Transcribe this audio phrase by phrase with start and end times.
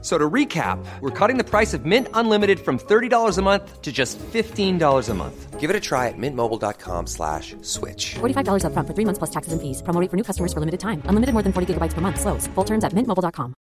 [0.00, 3.90] So to recap, we're cutting the price of Mint Unlimited from $30 a month to
[3.90, 5.58] just $15 a month.
[5.58, 8.14] Give it a try at mintmobile.com slash switch.
[8.20, 9.82] $45 upfront for three months plus taxes and fees.
[9.82, 11.02] Promo rate for new customers for limited time.
[11.06, 12.20] Unlimited more than 40 gigabytes per month.
[12.20, 12.46] Slows.
[12.54, 13.54] Full terms at mintmobile.com.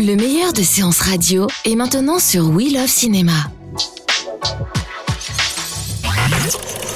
[0.00, 3.32] Le meilleur de séances radio est maintenant sur We Love Cinéma.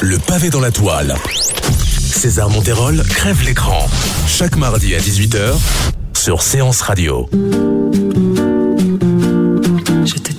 [0.02, 1.14] Le pavé dans la toile.
[2.12, 3.86] César Monterol crève l'écran.
[4.26, 5.54] Chaque mardi à 18h
[6.14, 7.28] sur Séance Radio.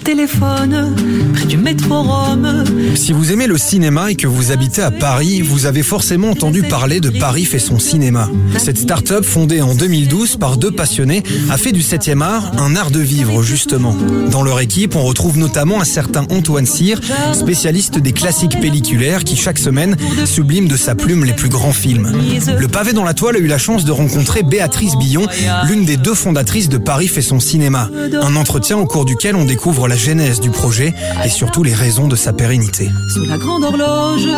[0.03, 0.95] Téléphone
[1.33, 2.63] près du métro Rome.
[2.95, 6.63] Si vous aimez le cinéma et que vous habitez à Paris, vous avez forcément entendu
[6.63, 8.29] parler de Paris fait son cinéma.
[8.57, 12.91] Cette start-up fondée en 2012 par deux passionnés a fait du 7e art un art
[12.91, 13.95] de vivre justement.
[14.31, 16.99] Dans leur équipe, on retrouve notamment un certain Antoine Cyr,
[17.33, 22.11] spécialiste des classiques pelliculaires qui chaque semaine sublime de sa plume les plus grands films.
[22.57, 25.27] Le pavé dans la toile a eu la chance de rencontrer Béatrice Billon,
[25.67, 27.89] l'une des deux fondatrices de Paris fait son cinéma.
[28.21, 30.93] Un entretien au cours duquel on découvre la genèse du projet
[31.25, 32.91] et surtout les raisons de sa pérennité.
[33.11, 34.29] Sous la grande horloge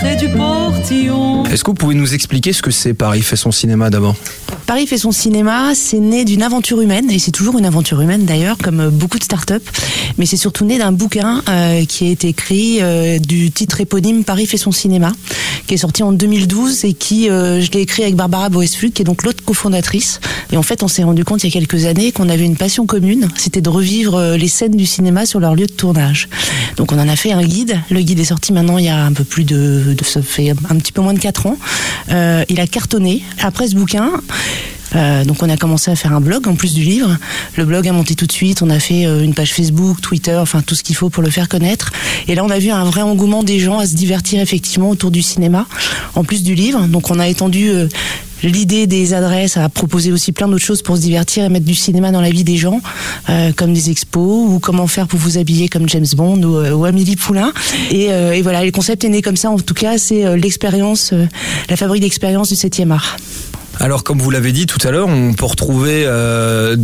[0.00, 1.44] près du portillon.
[1.46, 4.16] Est-ce que vous pouvez nous expliquer ce que c'est Paris fait son cinéma d'abord
[4.66, 8.24] Paris fait son cinéma, c'est né d'une aventure humaine, et c'est toujours une aventure humaine
[8.24, 9.54] d'ailleurs, comme beaucoup de startups,
[10.18, 14.24] mais c'est surtout né d'un bouquin euh, qui a été écrit euh, du titre éponyme
[14.24, 15.12] Paris fait son cinéma,
[15.68, 19.02] qui est sorti en 2012 et qui, euh, je l'ai écrit avec Barbara Boesflug, qui
[19.02, 20.18] est donc l'autre cofondatrice.
[20.50, 22.56] Et en fait, on s'est rendu compte il y a quelques années qu'on avait une
[22.56, 26.28] passion commune, c'était de revivre les scènes du cinéma sur leur lieu de tournage.
[26.76, 27.80] Donc on en a fait un guide.
[27.90, 30.76] Le guide est sorti maintenant il y a un peu plus de, ça fait un
[30.76, 31.58] petit peu moins de 4 ans.
[32.10, 33.22] Euh, il a cartonné.
[33.40, 34.12] Après ce bouquin,
[34.94, 37.16] euh, donc on a commencé à faire un blog en plus du livre.
[37.56, 38.62] Le blog a monté tout de suite.
[38.62, 41.30] On a fait euh, une page Facebook, Twitter, enfin tout ce qu'il faut pour le
[41.30, 41.92] faire connaître.
[42.28, 45.10] Et là on a vu un vrai engouement des gens à se divertir effectivement autour
[45.10, 45.66] du cinéma,
[46.14, 46.86] en plus du livre.
[46.86, 47.70] Donc on a étendu
[48.42, 51.74] l'idée des adresses à proposer aussi plein d'autres choses pour se divertir et mettre du
[51.74, 52.80] cinéma dans la vie des gens,
[53.28, 56.72] euh, comme des expos ou comment faire pour vous habiller comme James Bond ou, euh,
[56.72, 57.52] ou Amélie Poulain.
[57.90, 59.50] Et, euh, et voilà, le concept est né comme ça.
[59.50, 61.26] En tout cas, c'est euh, l'expérience, euh,
[61.68, 63.16] la fabrique d'expérience du 7e art.
[63.78, 66.76] Alors, comme vous l'avez dit tout à l'heure, on peut retrouver euh,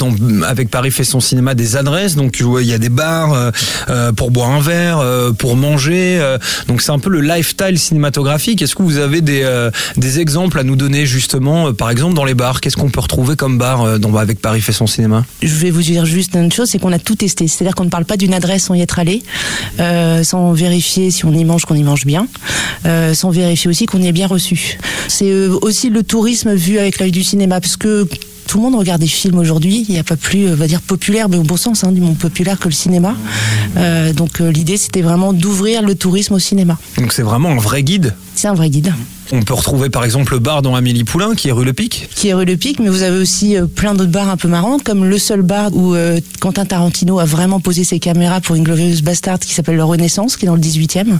[0.47, 2.17] avec Paris fait son cinéma des adresses.
[2.17, 3.51] Donc, il y a des bars euh,
[3.89, 5.03] euh, pour boire un verre,
[5.39, 6.21] pour manger.
[6.69, 8.61] donc, c'est un peu le lifestyle cinématographique.
[8.63, 9.43] Est-ce que vous avez des,
[10.19, 12.61] exemples à nous donner justement, par exemple dans les bars?
[12.61, 13.87] Qu'est-ce qu'on peut retrouver comme bar
[14.19, 15.25] avec Paris fait son cinéma?
[15.43, 17.49] Je vais vous dire juste une chose, c'est qu'on a tout testé.
[17.49, 19.23] C'est-à-dire qu'on ne parle pas d'une adresse sans y être allé,
[20.23, 22.27] sans vérifier si on y mange, qu'on y mange bien,
[23.15, 24.79] sans vérifier aussi qu'on y est bien reçu.
[25.09, 28.07] C'est aussi le tourisme vu avec l'œil du cinéma, parce que
[28.53, 29.87] tout le monde regarde des films aujourd'hui.
[29.89, 31.91] Il n'y a pas plus, euh, on va dire populaire, mais au bon sens, hein,
[31.91, 33.17] du monde populaire que le cinéma.
[33.79, 36.77] Euh, donc euh, l'idée, c'était vraiment d'ouvrir le tourisme au cinéma.
[36.99, 38.15] Donc, c'est vraiment un vrai guide.
[38.35, 38.93] C'est un vrai guide.
[39.35, 42.09] On peut retrouver par exemple le bar dans Amélie Poulain qui est rue Le Pic.
[42.15, 44.79] qui est rue Le Pic, mais vous avez aussi plein d'autres bars un peu marrants,
[44.79, 48.65] comme le seul bar où euh, Quentin Tarantino a vraiment posé ses caméras pour une
[48.65, 51.19] glorieuse Bastard qui s'appelle Le Renaissance, qui est dans le 18e.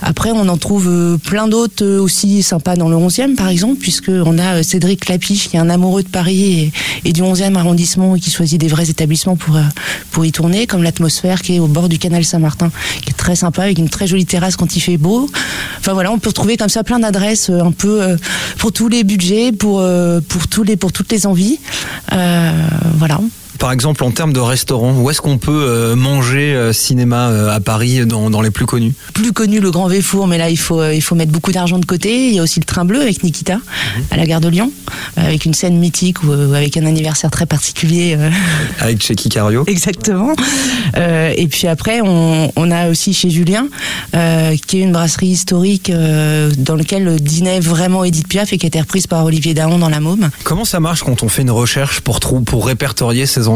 [0.00, 3.76] Après, on en trouve euh, plein d'autres euh, aussi sympas dans le 11e, par exemple,
[3.80, 6.61] puisque on a Cédric Clapiche, qui est un amoureux de Paris
[7.04, 9.62] et, du 11e arrondissement et qui choisit des vrais établissements pour, euh,
[10.10, 12.70] pour y tourner, comme l'atmosphère qui est au bord du canal Saint-Martin,
[13.02, 15.30] qui est très sympa, avec une très jolie terrasse quand il fait beau.
[15.78, 18.16] Enfin voilà, on peut retrouver comme ça plein d'adresses euh, un peu euh,
[18.58, 19.82] pour tous les budgets, pour,
[20.28, 21.58] pour, tous les, pour toutes les envies.
[22.98, 23.20] Voilà.
[23.62, 27.48] Par exemple, en termes de restaurants, où est-ce qu'on peut euh, manger euh, cinéma euh,
[27.48, 28.92] à Paris dans, dans les plus connus?
[29.14, 31.86] Plus connu le Grand Véfour, mais là il faut, il faut mettre beaucoup d'argent de
[31.86, 32.26] côté.
[32.26, 33.58] Il y a aussi le Train Bleu avec Nikita
[34.10, 34.72] à la gare de Lyon,
[35.16, 38.18] avec une scène mythique ou avec un anniversaire très particulier.
[38.80, 39.62] Avec Checky Cario.
[39.68, 40.34] Exactement.
[40.96, 43.68] Euh, et puis après, on, on a aussi chez Julien,
[44.14, 48.66] euh, qui est une brasserie historique euh, dans laquelle dînait vraiment Edith Piaf et qui
[48.66, 50.30] a été reprise par Olivier Daon dans la Môme.
[50.44, 53.48] Comment ça marche quand on fait une recherche pour, pour répertorier ces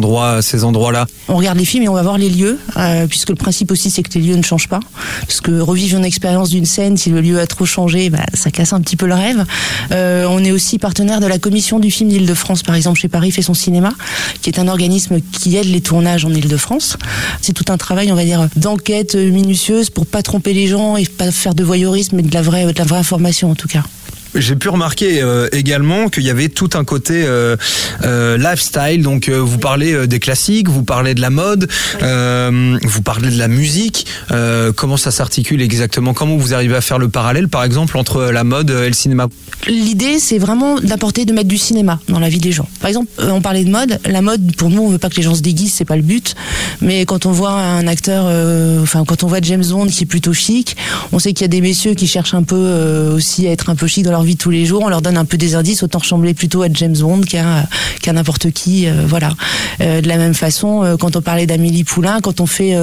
[1.29, 3.91] On regarde les films et on va voir les lieux, euh, puisque le principe aussi
[3.91, 4.81] c'est que les lieux ne changent pas.
[5.21, 8.51] Parce que revivre une expérience d'une scène, si le lieu a trop changé, bah, ça
[8.51, 9.45] casse un petit peu le rêve.
[9.93, 13.31] Euh, on est aussi partenaire de la commission du film d'Île-de-France, par exemple chez Paris
[13.31, 13.91] fait son cinéma,
[14.43, 16.97] qui est un organisme qui aide les tournages en Île-de-France.
[17.41, 21.07] C'est tout un travail, on va dire, d'enquête minutieuse pour pas tromper les gens et
[21.07, 23.83] pas faire de voyeurisme, mais de la vraie, de la vraie information en tout cas.
[24.37, 27.57] J'ai pu remarquer euh, également qu'il y avait tout un côté euh,
[28.05, 29.03] euh, lifestyle.
[29.03, 31.69] Donc, vous parlez des classiques, vous parlez de la mode,
[32.01, 34.07] vous parlez de la musique.
[34.77, 36.15] Comment ça s'articule exactement?
[36.15, 39.29] Comment vous arrivez à faire le parallèle, par exemple, entre la mode et le cinéma?
[39.67, 42.69] L'idée, c'est vraiment d'apporter, de mettre du cinéma dans la vie des gens.
[42.81, 43.99] Par exemple, on parlait de mode.
[44.07, 46.03] La mode, pour nous, on veut pas que les gens se déguisent, c'est pas le
[46.03, 46.35] but.
[46.81, 48.25] Mais quand on voit un acteur,
[48.83, 50.77] enfin, quand on voit James Bond qui est plutôt chic,
[51.13, 53.77] on sait qu'il y a des messieurs qui cherchent un peu aussi à être un
[53.77, 54.83] peu chic dans leur vie tous les jours.
[54.85, 58.51] On leur donne un peu des indices, autant ressembler plutôt à James Bond qu'à n'importe
[58.51, 58.87] qui.
[58.87, 59.31] euh, voilà.
[59.81, 62.77] Euh, de la même façon, euh, quand on parlait d'Amélie Poulain, quand on fait,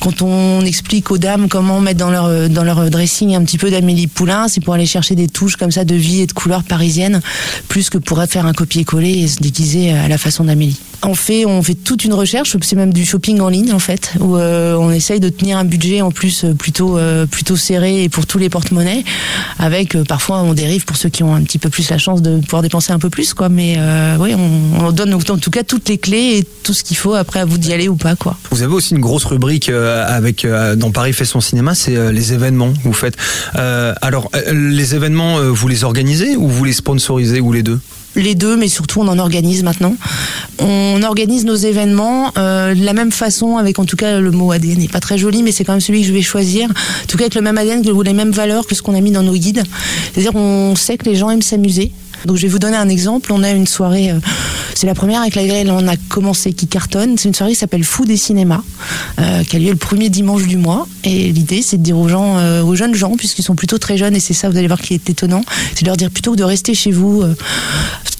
[0.00, 3.70] quand on explique aux dames comment mettre dans leur dans leur dressing un petit peu
[3.70, 6.64] d'Amélie Poulain, c'est pour aller chercher des touches comme ça de vie et de couleurs
[6.64, 7.20] parisiennes,
[7.68, 10.80] plus que pour faire un copier-coller et se déguiser à la façon d'Amélie.
[11.02, 14.14] On fait, on fait toute une recherche, c'est même du shopping en ligne en fait,
[14.18, 18.02] où euh, on essaye de tenir un budget en plus euh, plutôt euh, plutôt serré
[18.02, 19.04] et pour tous les porte-monnaies,
[19.58, 22.40] avec parfois on dérive pour ceux qui ont un petit peu plus la chance de
[22.40, 23.78] pouvoir dépenser un peu plus quoi, mais
[24.18, 27.14] oui, on, on donne en tout cas toutes les clés et tout ce qu'il faut
[27.14, 28.36] après à vous d'y aller ou pas quoi.
[28.50, 30.46] Vous avez aussi une grosse rubrique avec
[30.76, 33.16] dans Paris fait son cinéma, c'est les événements que vous faites.
[33.54, 37.78] Alors, les événements, vous les organisez ou vous les sponsorisez ou les deux?
[38.16, 39.94] Les deux, mais surtout on en organise maintenant.
[40.58, 44.52] On organise nos événements euh, de la même façon, avec en tout cas le mot
[44.52, 46.68] ADN n'est pas très joli, mais c'est quand même celui que je vais choisir.
[46.70, 49.10] En tout cas avec le même ADN, les mêmes valeurs que ce qu'on a mis
[49.10, 49.62] dans nos guides.
[50.12, 51.92] C'est-à-dire on sait que les gens aiment s'amuser.
[52.24, 53.32] Donc je vais vous donner un exemple.
[53.32, 54.18] On a une soirée, euh,
[54.74, 57.18] c'est la première avec laquelle on a commencé, qui cartonne.
[57.18, 58.62] C'est une soirée qui s'appelle Fou des cinémas,
[59.20, 60.88] euh, qui a lieu le premier dimanche du mois.
[61.04, 63.98] Et l'idée, c'est de dire aux gens, euh, aux jeunes gens, puisqu'ils sont plutôt très
[63.98, 65.42] jeunes, et c'est ça, vous allez voir, qui est étonnant,
[65.74, 67.22] c'est de leur dire plutôt que de rester chez vous,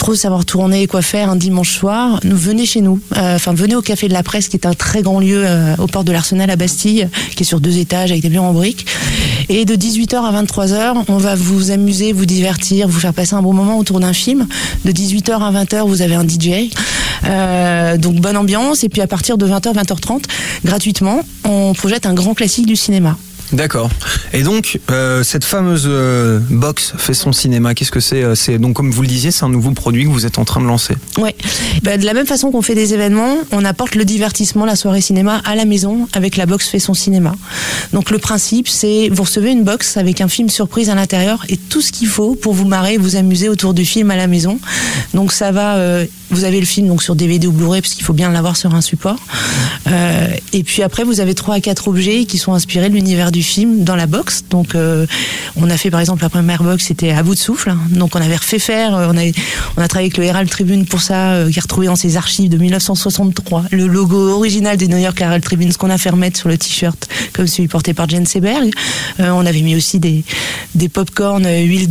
[0.07, 3.01] trop savoir tourner, quoi faire un dimanche soir, nous venez chez nous.
[3.17, 5.75] Euh, Enfin, venez au Café de la Presse, qui est un très grand lieu euh,
[5.79, 8.53] au port de l'Arsenal à Bastille, qui est sur deux étages avec des murs en
[8.53, 8.87] briques.
[9.49, 13.43] Et de 18h à 23h, on va vous amuser, vous divertir, vous faire passer un
[13.43, 14.47] bon moment autour d'un film.
[14.85, 16.71] De 18h à 20h, vous avez un DJ.
[17.25, 18.85] Euh, donc bonne ambiance.
[18.85, 20.23] Et puis à partir de 20h, 20h30,
[20.65, 23.17] gratuitement, on projette un grand classique du cinéma.
[23.53, 23.91] D'accord.
[24.33, 28.59] Et donc, euh, cette fameuse euh, box fait son cinéma, qu'est-ce que c'est euh, C'est
[28.59, 30.67] donc, comme vous le disiez, c'est un nouveau produit que vous êtes en train de
[30.67, 30.95] lancer.
[31.19, 31.35] Ouais.
[31.83, 35.01] Bah, de la même façon qu'on fait des événements, on apporte le divertissement, la soirée
[35.01, 37.35] cinéma à la maison avec la box fait son cinéma.
[37.93, 41.57] Donc le principe, c'est vous recevez une box avec un film surprise à l'intérieur et
[41.57, 44.59] tout ce qu'il faut pour vous marrer, vous amuser autour du film à la maison.
[45.15, 45.77] Donc ça va.
[46.31, 48.75] Vous avez le film donc sur DVD ou Blu-ray parce qu'il faut bien l'avoir sur
[48.75, 49.19] un support.
[49.89, 53.31] Euh, et puis après, vous avez trois à quatre objets qui sont inspirés de l'univers
[53.31, 54.45] du film dans la box.
[54.51, 55.07] Donc, euh,
[55.57, 57.75] on a fait par exemple la première box, c'était à bout de souffle.
[57.91, 58.97] Donc, on avait refait faire.
[58.97, 62.17] euh, On a, travaillé avec le Herald Tribune pour ça, qui a retrouvé dans ses
[62.17, 66.11] archives de 1963 le logo original des New York Herald Tribune, ce qu'on a fait
[66.11, 68.71] remettre sur le t-shirt, comme celui porté par Jen Seberg.
[69.19, 70.25] On avait mis aussi des,
[70.75, 71.89] des pop-corn, huile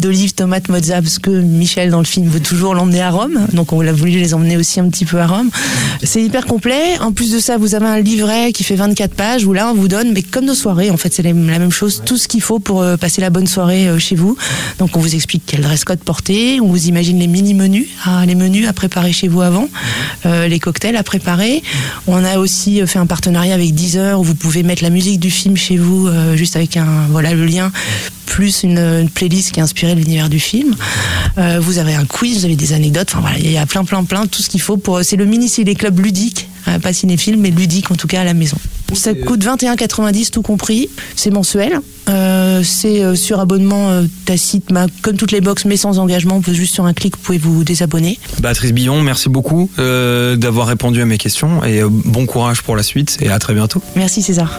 [0.00, 3.46] d'olive, tomate, mozza, parce que Michel dans le film veut toujours l'emmener à Rome.
[3.76, 5.50] On a voulu les emmener aussi un petit peu à Rome.
[6.02, 6.98] C'est hyper complet.
[7.00, 9.74] En plus de ça, vous avez un livret qui fait 24 pages où là, on
[9.74, 12.58] vous donne, comme nos soirées, en fait, c'est la même chose, tout ce qu'il faut
[12.58, 14.36] pour euh, passer la bonne soirée euh, chez vous.
[14.78, 17.86] Donc, on vous explique quel dress code porter, on vous imagine les mini-menus,
[18.26, 19.68] les menus à préparer chez vous avant,
[20.26, 21.62] euh, les cocktails à préparer.
[22.06, 25.30] On a aussi fait un partenariat avec Deezer où vous pouvez mettre la musique du
[25.30, 27.70] film chez vous, juste avec un, voilà, le lien
[28.30, 30.76] plus une, une playlist qui est inspirée de l'univers du film.
[31.36, 33.08] Euh, vous avez un quiz, vous avez des anecdotes.
[33.10, 35.00] Enfin voilà, il y a plein, plein, plein, tout ce qu'il faut pour.
[35.02, 38.24] C'est le mini ciné club ludique, euh, pas cinéphile, mais ludique en tout cas à
[38.24, 38.56] la maison.
[38.92, 40.88] Ça coûte 21,90 tout compris.
[41.16, 41.80] C'est mensuel.
[42.08, 46.36] Euh, c'est euh, sur abonnement euh, tacite, ma- comme toutes les box, mais sans engagement.
[46.36, 48.18] Vous pouvez juste sur un clic, vous pouvez vous désabonner.
[48.40, 52.74] Béatrice Billon, merci beaucoup euh, d'avoir répondu à mes questions et euh, bon courage pour
[52.76, 53.80] la suite et à très bientôt.
[53.96, 54.58] Merci César.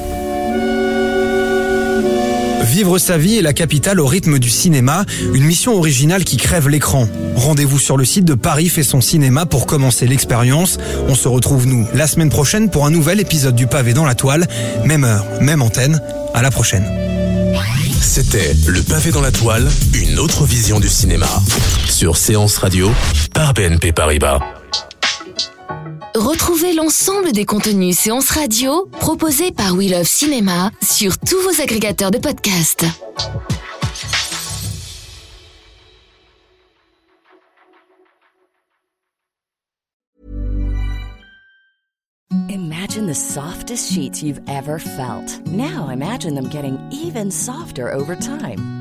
[2.81, 6.67] Vivre sa vie est la capitale au rythme du cinéma, une mission originale qui crève
[6.67, 7.07] l'écran.
[7.35, 10.79] Rendez-vous sur le site de Paris fait son cinéma pour commencer l'expérience.
[11.07, 14.15] On se retrouve nous la semaine prochaine pour un nouvel épisode du pavé dans la
[14.15, 14.47] toile.
[14.83, 16.01] Même heure, même antenne.
[16.33, 16.88] À la prochaine.
[18.01, 21.29] C'était Le pavé dans la toile, une autre vision du cinéma.
[21.88, 22.89] Sur Séance Radio,
[23.35, 24.39] par BNP Paribas.
[26.15, 32.11] Retrouvez l'ensemble des contenus séances radio proposés par We Love Cinéma sur tous vos agrégateurs
[32.11, 32.85] de podcasts.
[42.49, 45.39] Imagine the softest sheets you've ever felt.
[45.47, 48.80] Now imagine them getting even softer over time.